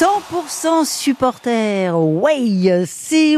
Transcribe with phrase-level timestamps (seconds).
[0.00, 3.34] 100% supporter, ouais, c'est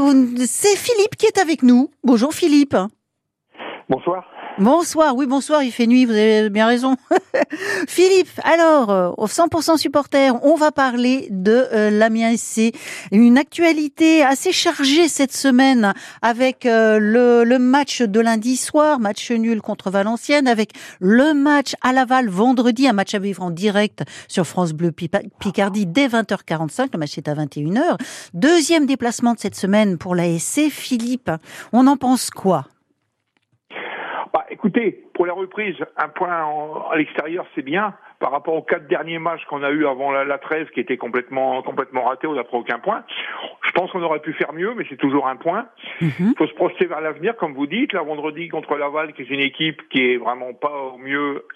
[0.46, 1.88] c'est Philippe qui est avec nous.
[2.04, 2.76] Bonjour Philippe.
[3.88, 4.26] Bonsoir.
[4.58, 6.96] Bonsoir, oui bonsoir, il fait nuit, vous avez bien raison.
[7.88, 12.74] Philippe, alors, euh, au 100% supporter, on va parler de euh, l'Amiens SC.
[13.12, 19.62] Une actualité assez chargée cette semaine avec euh, le, match de lundi soir, match nul
[19.62, 24.46] contre Valenciennes, avec le match à Laval vendredi, un match à vivre en direct sur
[24.46, 27.98] France Bleu Picardie dès 20h45, le match est à 21h.
[28.34, 30.70] Deuxième déplacement de cette semaine pour la SC.
[30.70, 31.30] Philippe,
[31.72, 32.66] on en pense quoi?
[34.60, 36.46] Écoutez, pour la reprise, un point
[36.90, 37.94] à l'extérieur, c'est bien.
[38.18, 40.98] Par rapport aux quatre derniers matchs qu'on a eu avant la, la, trêve, qui était
[40.98, 43.02] complètement complètement raté, on n'a pris aucun point.
[43.62, 45.66] Je pense qu'on aurait pu faire mieux, mais c'est toujours un point.
[46.02, 46.36] Il mm-hmm.
[46.36, 47.94] faut se projeter vers l'avenir, comme vous dites.
[47.94, 51.46] La vendredi contre Laval, qui est une équipe qui est vraiment pas au mieux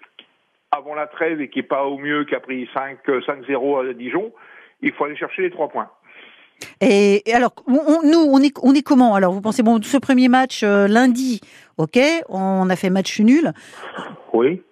[0.70, 4.32] avant la trêve et qui est pas au mieux, qui a pris 5-0 à Dijon.
[4.80, 5.90] Il faut aller chercher les trois points.
[6.80, 10.29] Et, alors, on, nous, on est, on est comment Alors, vous pensez, bon, ce premier
[10.29, 11.40] match euh, lundi,
[11.79, 11.98] ok,
[12.29, 13.52] on a fait match nul.
[14.32, 14.62] Oui.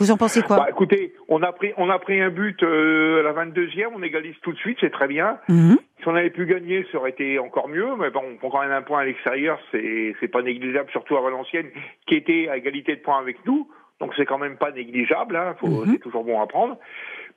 [0.00, 0.56] Vous en pensez quoi?
[0.56, 4.02] Bah, Écoutez, on a pris, on a pris un but euh, à la 22e, on
[4.02, 5.38] égalise tout de suite, c'est très bien.
[5.48, 5.78] Mhm.
[6.00, 8.62] Si on avait pu gagner, ça aurait été encore mieux, mais bon, on prend quand
[8.62, 11.70] même un point à l'extérieur, c'est pas négligeable, surtout à Valenciennes,
[12.06, 13.68] qui était à égalité de points avec nous,
[14.00, 15.92] donc c'est quand même pas négligeable, hein, mhm.
[15.92, 16.78] c'est toujours bon à prendre.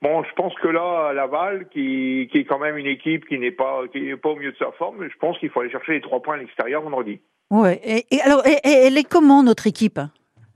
[0.01, 3.51] Bon, je pense que là, Laval, qui, qui est quand même une équipe qui n'est
[3.51, 5.93] pas, qui n'est pas au mieux de sa forme, je pense qu'il faut aller chercher
[5.93, 7.19] les trois points à l'extérieur vendredi.
[7.49, 7.79] Ouais.
[7.83, 9.99] Et, alors, elle est comment notre équipe?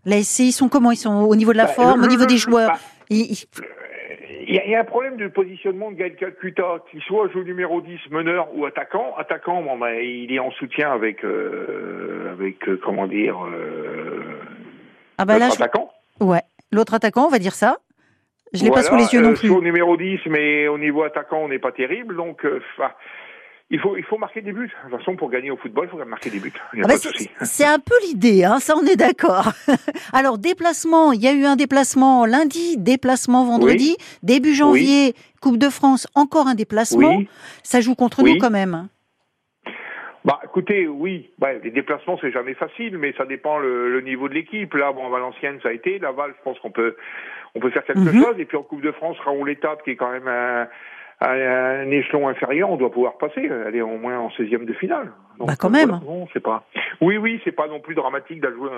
[0.06, 0.92] Là, ils sont comment?
[0.92, 2.72] Ils sont au niveau de la bah, forme, au niveau des joueurs?
[2.72, 2.80] bah,
[3.10, 3.36] il,
[4.48, 8.48] y a, un problème de positionnement de Gaël Calcutta, qu'il soit jeu numéro 10, meneur
[8.56, 9.16] ou attaquant.
[9.18, 13.71] Attaquant, bon, bah, il est en soutien avec, euh, avec euh, comment dire, euh,
[15.22, 15.92] ah bah l'autre attaquant.
[16.20, 16.42] Ouais,
[16.72, 17.78] l'autre attaquant, on va dire ça.
[18.54, 19.50] Je l'ai pas sous les yeux non plus.
[19.50, 22.16] Au numéro 10, mais au niveau attaquant, on n'est pas terrible.
[22.18, 22.60] Donc, euh,
[23.70, 24.68] il faut, il faut marquer des buts.
[24.86, 26.52] De toute façon, pour gagner au football, il faut marquer des buts.
[26.74, 26.96] Ah bah
[27.44, 29.54] c'est un peu l'idée, hein, ça on est d'accord.
[30.14, 35.70] Alors, déplacement, il y a eu un déplacement lundi, déplacement vendredi, début janvier, Coupe de
[35.70, 37.22] France, encore un déplacement.
[37.64, 38.88] Ça joue contre nous quand même.
[40.24, 44.30] Bah, écoutez, oui, bah, les déplacements c'est jamais facile, mais ça dépend le, le niveau
[44.30, 44.74] de l'équipe.
[44.74, 46.96] Là, bon, Valenciennes ça a été, Laval, je pense qu'on peut,
[47.56, 48.24] on peut faire quelque mhm.
[48.24, 48.36] chose.
[48.38, 50.68] Et puis en Coupe de France, Raoul l'étape qui est quand même un,
[51.22, 55.12] un, échelon inférieur, on doit pouvoir passer, aller au moins en 16e de finale.
[55.38, 56.00] Donc, bah quand même.
[56.04, 56.66] bon, c'est pas.
[57.00, 58.70] Oui, oui, c'est pas non plus dramatique d'ajouer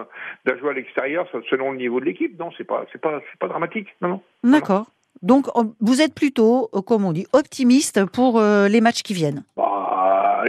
[0.60, 2.38] jouer, à l'extérieur selon le niveau de l'équipe.
[2.40, 3.88] Non, c'est pas, c'est pas, c'est pas dramatique.
[4.02, 4.52] Non, non.
[4.52, 4.88] D'accord.
[5.22, 5.48] Donc,
[5.80, 9.44] vous êtes plutôt, euh, comme on dit, optimiste pour euh, les matchs qui viennent.
[9.56, 9.73] Bah,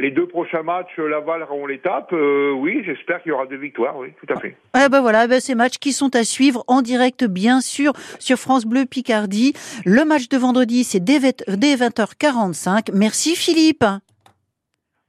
[0.01, 2.13] les deux prochains matchs, Laval on l'étape.
[2.13, 4.57] Euh, oui, j'espère qu'il y aura deux victoires, oui, tout à fait.
[4.77, 8.39] Eh ben voilà, ben ces matchs qui sont à suivre en direct, bien sûr, sur
[8.39, 9.55] France Bleu Picardie.
[9.85, 12.91] Le match de vendredi, c'est dès 20h45.
[12.95, 13.85] Merci Philippe.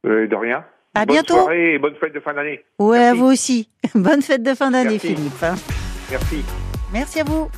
[0.05, 0.63] Euh, de rien.
[0.93, 1.35] À bonne bientôt.
[1.35, 2.63] Soirée et bonne fête de fin d'année.
[2.79, 3.69] Ouais, à vous aussi.
[3.95, 5.33] Bonne fête de fin d'année, Philippe.
[6.09, 6.45] Merci.
[6.93, 7.49] Merci à vous.